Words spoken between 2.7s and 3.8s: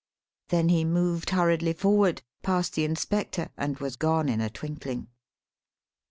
the inspector, and